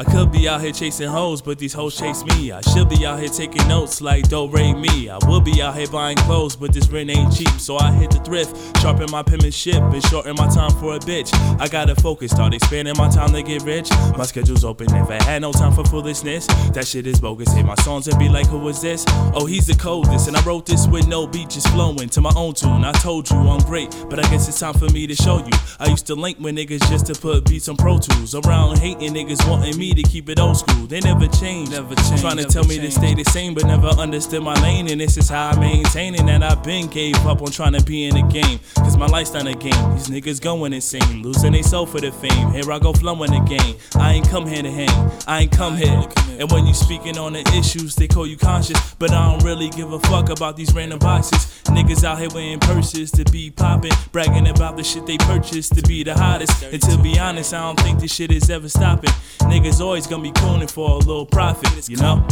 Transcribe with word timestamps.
I 0.00 0.04
could 0.04 0.32
be 0.32 0.48
out 0.48 0.62
here 0.62 0.72
chasing 0.72 1.10
hoes, 1.10 1.42
but 1.42 1.58
these 1.58 1.74
hoes 1.74 1.94
chase 1.94 2.24
me. 2.24 2.52
I 2.52 2.62
should 2.62 2.88
be 2.88 3.04
out 3.04 3.18
here 3.18 3.28
taking 3.28 3.68
notes 3.68 4.00
like 4.00 4.30
Do 4.30 4.48
Re 4.48 4.72
Mi. 4.72 5.10
I 5.10 5.18
will 5.26 5.42
be 5.42 5.60
out 5.60 5.76
here 5.76 5.88
buying 5.88 6.16
clothes, 6.16 6.56
but 6.56 6.72
this 6.72 6.88
rent 6.88 7.10
ain't 7.10 7.36
cheap. 7.36 7.50
So 7.60 7.76
I 7.76 7.92
hit 7.92 8.10
the 8.10 8.18
thrift, 8.20 8.56
sharpen 8.80 9.10
my 9.10 9.22
penmanship, 9.22 9.74
and 9.74 10.02
shorten 10.06 10.36
my 10.38 10.48
time 10.48 10.70
for 10.80 10.94
a 10.94 10.98
bitch. 11.00 11.34
I 11.60 11.68
gotta 11.68 11.94
focus, 11.96 12.30
start 12.30 12.54
expanding 12.54 12.94
my 12.96 13.10
time 13.10 13.34
to 13.34 13.42
get 13.42 13.62
rich. 13.64 13.90
My 14.16 14.24
schedule's 14.24 14.64
open, 14.64 14.86
if 14.86 15.10
I 15.10 15.22
had 15.22 15.42
no 15.42 15.52
time 15.52 15.74
for 15.74 15.84
foolishness, 15.84 16.46
that 16.72 16.86
shit 16.86 17.06
is 17.06 17.20
bogus. 17.20 17.52
Hit 17.52 17.66
my 17.66 17.74
songs 17.74 18.08
and 18.08 18.18
be 18.18 18.30
like, 18.30 18.46
who 18.46 18.66
is 18.68 18.80
this? 18.80 19.04
Oh, 19.34 19.44
he's 19.44 19.66
the 19.66 19.74
coldest, 19.74 20.28
and 20.28 20.36
I 20.36 20.42
wrote 20.44 20.64
this 20.64 20.86
with 20.86 21.08
no 21.08 21.26
beat, 21.26 21.50
just 21.50 21.68
flowing 21.68 22.08
to 22.08 22.22
my 22.22 22.32
own 22.36 22.54
tune. 22.54 22.86
I 22.86 22.92
told 22.92 23.28
you 23.28 23.36
I'm 23.36 23.60
great, 23.66 23.94
but 24.08 24.18
I 24.18 24.22
guess 24.30 24.48
it's 24.48 24.60
time 24.60 24.72
for 24.72 24.88
me 24.88 25.06
to 25.08 25.14
show 25.14 25.44
you. 25.44 25.52
I 25.78 25.90
used 25.90 26.06
to 26.06 26.14
link 26.14 26.38
with 26.40 26.56
niggas 26.56 26.88
just 26.88 27.04
to 27.08 27.14
put 27.14 27.44
beats 27.44 27.68
on 27.68 27.76
Pro 27.76 27.98
Tools. 27.98 28.34
Around 28.34 28.78
hating 28.78 29.12
niggas 29.12 29.46
wanting 29.46 29.76
me 29.76 29.89
to 29.94 30.02
keep 30.02 30.28
it 30.28 30.38
old 30.38 30.56
school. 30.56 30.86
They 30.86 31.00
never 31.00 31.26
change. 31.26 31.70
Never 31.70 31.94
change. 31.94 32.20
Trying 32.20 32.38
to 32.38 32.44
tell 32.44 32.64
me 32.64 32.78
to 32.78 32.90
stay 32.90 33.14
the 33.14 33.24
same, 33.24 33.54
but 33.54 33.66
never 33.66 33.88
understood 33.88 34.42
my 34.42 34.54
lane. 34.62 34.90
And 34.90 35.00
this 35.00 35.16
is 35.16 35.28
how 35.28 35.50
I 35.50 35.58
maintain 35.58 36.14
it. 36.14 36.22
And 36.22 36.44
I've 36.44 36.62
been 36.62 36.86
gave 36.86 37.16
up 37.26 37.42
on 37.42 37.50
trying 37.50 37.74
to 37.74 37.82
be 37.84 38.04
in 38.04 38.14
the 38.14 38.22
game. 38.32 38.60
Cause 38.76 38.96
my 38.96 39.06
life's 39.06 39.32
not 39.32 39.46
a 39.46 39.54
game. 39.54 39.94
These 39.94 40.08
niggas 40.08 40.40
going 40.40 40.72
insane. 40.72 41.22
Losing 41.22 41.52
they 41.52 41.62
soul 41.62 41.86
for 41.86 42.00
the 42.00 42.12
fame. 42.12 42.50
Here 42.52 42.70
I 42.70 42.78
go 42.78 42.92
flowing 42.92 43.32
again. 43.32 43.76
I 43.96 44.14
ain't 44.14 44.28
come 44.28 44.46
here 44.46 44.62
to 44.62 44.70
hang. 44.70 45.10
I 45.26 45.42
ain't 45.42 45.52
come 45.52 45.76
here. 45.76 46.02
And 46.38 46.50
when 46.50 46.66
you 46.66 46.74
speaking 46.74 47.18
on 47.18 47.34
the 47.34 47.40
issues, 47.54 47.94
they 47.94 48.08
call 48.08 48.26
you 48.26 48.36
conscious. 48.36 48.94
But 48.94 49.12
I 49.12 49.30
don't 49.30 49.44
really 49.44 49.68
give 49.70 49.92
a 49.92 50.00
fuck 50.00 50.30
about 50.30 50.56
these 50.56 50.74
random 50.74 50.98
boxes. 50.98 51.62
Niggas 51.64 52.02
out 52.02 52.18
here 52.18 52.28
wearing 52.34 52.58
purses 52.60 53.10
to 53.12 53.24
be 53.24 53.50
popping. 53.50 53.92
Bragging 54.10 54.48
about 54.48 54.76
the 54.76 54.82
shit 54.82 55.06
they 55.06 55.18
purchased 55.18 55.74
to 55.74 55.82
be 55.82 56.02
the 56.02 56.14
hottest. 56.14 56.62
And 56.62 56.80
to 56.82 56.98
be 56.98 57.18
honest, 57.18 57.52
I 57.54 57.60
don't 57.60 57.78
think 57.80 58.00
this 58.00 58.14
shit 58.14 58.32
is 58.32 58.50
ever 58.50 58.68
stopping. 58.68 59.10
Niggas 59.40 59.79
always 59.80 60.06
gonna 60.06 60.22
be 60.22 60.32
cooning 60.32 60.70
for 60.70 60.90
a 60.90 60.96
little 60.98 61.26
profit, 61.26 61.88
you 61.88 61.96
know? 61.96 62.24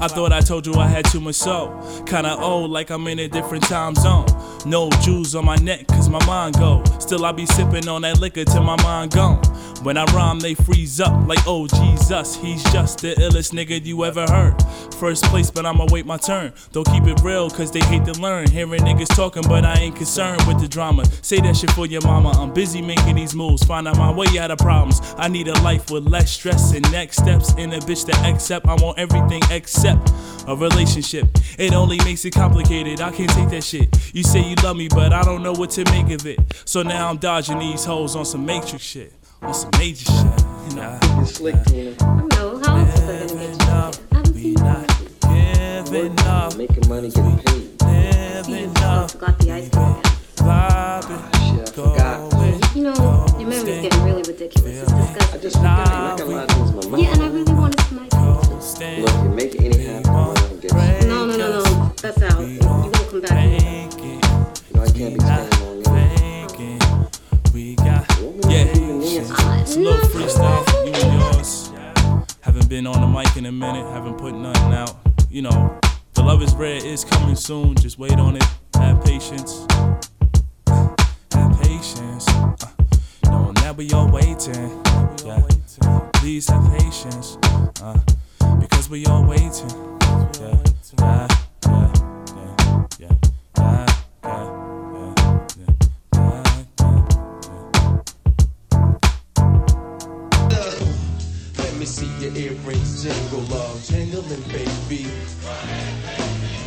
I 0.00 0.08
thought 0.08 0.32
I 0.32 0.40
told 0.40 0.66
you 0.66 0.74
I 0.74 0.88
had 0.88 1.04
too 1.04 1.20
much 1.20 1.36
soul. 1.36 1.68
Kinda 2.06 2.36
old, 2.36 2.70
like 2.70 2.90
I'm 2.90 3.06
in 3.06 3.20
a 3.20 3.28
different 3.28 3.64
time 3.64 3.94
zone. 3.94 4.26
No 4.66 4.90
jewels 5.02 5.34
on 5.34 5.44
my 5.44 5.56
neck, 5.56 5.86
cause 5.88 6.08
my 6.08 6.24
mind 6.26 6.54
go. 6.58 6.82
Still, 6.98 7.24
I 7.24 7.32
be 7.32 7.46
sipping 7.46 7.88
on 7.88 8.02
that 8.02 8.20
liquor 8.20 8.44
till 8.44 8.62
my 8.62 8.80
mind 8.82 9.12
gone. 9.12 9.40
When 9.82 9.96
I 9.96 10.04
rhyme, 10.12 10.38
they 10.38 10.54
freeze 10.54 11.00
up 11.00 11.26
like, 11.26 11.40
oh 11.44 11.66
Jesus, 11.66 12.36
he's 12.36 12.62
just 12.72 13.00
the 13.00 13.14
illest 13.14 13.52
nigga 13.52 13.84
you 13.84 14.04
ever 14.04 14.24
heard. 14.26 14.54
First 14.94 15.24
place, 15.24 15.50
but 15.50 15.66
I'ma 15.66 15.86
wait 15.90 16.06
my 16.06 16.16
turn. 16.18 16.52
Don't 16.70 16.86
keep 16.86 17.04
it 17.04 17.20
real, 17.22 17.50
cause 17.50 17.72
they 17.72 17.80
hate 17.80 18.04
to 18.04 18.12
learn. 18.20 18.48
Hearing 18.48 18.82
niggas 18.82 19.14
talking, 19.16 19.42
but 19.42 19.64
I 19.64 19.74
ain't 19.74 19.96
concerned 19.96 20.40
with 20.46 20.60
the 20.60 20.68
drama. 20.68 21.04
Say 21.22 21.40
that 21.40 21.56
shit 21.56 21.72
for 21.72 21.86
your 21.86 22.00
mama. 22.02 22.30
I'm 22.30 22.54
busy 22.54 22.80
making 22.80 23.16
these 23.16 23.34
moves, 23.34 23.64
finding 23.64 23.96
my 23.98 24.12
way 24.12 24.26
out 24.38 24.52
of 24.52 24.58
problems. 24.58 25.00
I 25.18 25.26
need 25.26 25.48
a 25.48 25.60
life 25.62 25.90
with 25.90 26.04
less 26.04 26.30
stress 26.30 26.72
and 26.74 26.90
next 26.92 27.16
steps. 27.16 27.52
In 27.54 27.72
a 27.72 27.78
bitch 27.78 28.06
to 28.06 28.16
accept, 28.28 28.66
I 28.66 28.74
want 28.74 29.00
everything 29.00 29.42
except 29.50 30.12
a 30.46 30.54
relationship. 30.54 31.26
It 31.58 31.72
only 31.72 31.98
makes 32.04 32.24
it 32.24 32.34
complicated. 32.34 33.00
I 33.00 33.10
can't 33.10 33.30
take 33.30 33.50
that 33.50 33.64
shit. 33.64 34.14
You 34.14 34.22
say 34.22 34.48
you 34.48 34.54
love 34.62 34.76
me, 34.76 34.86
but 34.86 35.12
I 35.12 35.22
don't 35.22 35.42
know 35.42 35.52
what 35.52 35.70
to 35.70 35.84
make 35.90 36.10
of 36.10 36.24
it. 36.26 36.38
So 36.64 36.82
now 36.82 37.08
I'm 37.08 37.16
dodging 37.16 37.58
these 37.58 37.84
hoes 37.84 38.14
on 38.14 38.24
some 38.24 38.46
matrix 38.46 38.84
shit, 38.84 39.12
on 39.42 39.54
some 39.54 39.70
major 39.78 40.04
shit. 40.04 40.44
You 40.70 40.76
know. 40.76 40.98
You 41.18 41.26
slick, 41.26 41.56
Tina. 41.66 41.94
I 42.00 42.22
know. 42.34 42.58
How 42.64 42.76
else 42.76 43.00
was 43.00 43.08
I 43.08 43.26
gonna 43.26 43.34
get 43.34 43.58
you? 43.58 43.58
Giving 43.58 43.60
I 44.12 44.16
haven't 44.16 44.34
we 44.34 44.42
seen 44.42 44.54
not 44.54 44.88
giving 45.22 46.20
up, 46.20 46.56
Making 46.56 46.88
money, 46.88 47.10
getting 47.10 47.38
paid. 47.38 47.61
It's 69.74 69.78
a 69.78 69.80
little 69.80 70.06
freestyle 70.10 70.86
you 70.86 70.92
and 70.92 71.34
yours. 71.34 71.72
Haven't 72.42 72.68
been 72.68 72.86
on 72.86 73.00
the 73.00 73.06
mic 73.06 73.38
in 73.38 73.46
a 73.46 73.52
minute, 73.52 73.86
haven't 73.86 74.18
put 74.18 74.34
nothing 74.34 74.74
out. 74.74 74.94
You 75.30 75.40
know, 75.40 75.80
the 76.12 76.22
love 76.22 76.42
is 76.42 76.54
rare 76.54 76.76
is 76.76 77.06
coming 77.06 77.34
soon. 77.34 77.76
Just 77.76 77.98
wait 77.98 78.18
on 78.18 78.36
it. 78.36 78.44
Have 78.74 79.02
patience. 79.02 79.66
Have 80.66 81.58
patience. 81.62 82.28
Uh, 82.28 82.68
knowing 83.24 83.54
that 83.54 83.74
we 83.74 83.90
all 83.92 84.10
waiting. 84.10 84.78
Yeah. 85.24 85.40
Please 86.16 86.50
have 86.50 86.70
patience. 86.78 87.38
Uh, 87.80 87.98
because 88.60 88.90
we 88.90 89.06
all 89.06 89.24
waiting. 89.24 89.91
Me 101.82 101.86
see 101.86 102.06
your 102.24 102.36
earrings 102.36 103.02
jingle, 103.02 103.40
love, 103.50 103.82
jingling, 103.84 104.40
baby. 104.52 105.04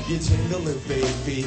You're 0.10 0.20
jingling, 0.20 0.82
baby. 0.90 1.46